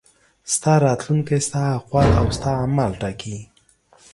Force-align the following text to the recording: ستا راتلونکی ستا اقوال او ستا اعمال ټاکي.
ستا 0.53 0.73
راتلونکی 0.85 1.37
ستا 1.47 1.61
اقوال 1.77 2.07
او 2.19 2.27
ستا 2.37 2.51
اعمال 2.61 2.91
ټاکي. 3.01 3.37